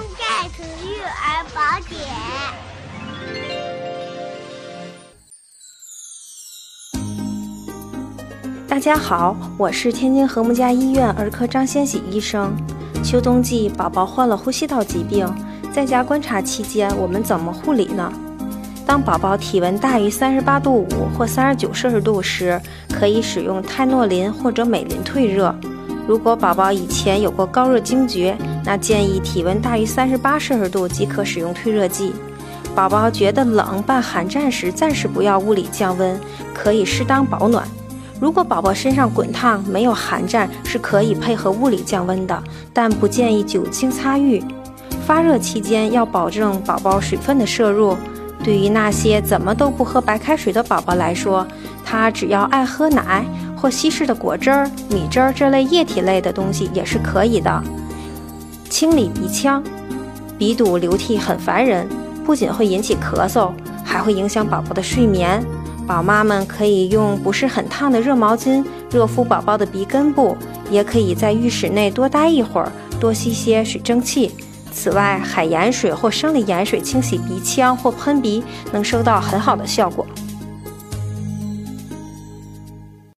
[0.00, 2.00] 爱听育儿宝典。
[8.66, 12.56] 大家好，我是天津和睦家医院儿科张先喜医生。
[13.04, 15.28] 秋冬季宝宝患了呼吸道疾病，
[15.70, 18.10] 在家观察期间，我们怎么护理呢？
[18.86, 22.58] 当宝宝体温大于三十八度五或三十九摄氏度时，
[22.90, 25.54] 可以使用泰诺林或者美林退热。
[26.06, 32.12] 如果宝宝以前有过高热惊厥，那建议体温大于三十八摄氏度即可使用退热剂。
[32.74, 36.18] 宝宝觉得冷伴寒战时，暂时不要物理降温，
[36.54, 37.66] 可以适当保暖。
[38.20, 42.42] 如果宝宝身上滚烫，没有寒战，是可以配合物理降温的，
[42.72, 44.42] 但不建议酒精擦浴。
[45.06, 47.96] 发热期间要保证宝宝水分的摄入。
[48.42, 51.46] 对于那些怎么都不喝白开水的宝宝来说，
[51.84, 53.24] 他只要爱喝奶
[53.56, 57.62] 或稀释的果汁儿、米汁儿这类液体类的东西也是可以的。
[58.70, 59.62] 清理鼻腔，
[60.38, 61.86] 鼻堵流涕很烦人，
[62.24, 63.50] 不仅会引起咳嗽，
[63.84, 65.44] 还会影响宝宝的睡眠。
[65.86, 70.36] 宝妈们可以用不是很烫的热毛巾热敷宝宝的鼻根部，
[70.70, 74.30] 也可以在浴室内多待一会儿，多吸些水蒸气。
[74.72, 80.06] 此外，海盐水或生理盐水清洗鼻腔或喷鼻能收到很好的效果。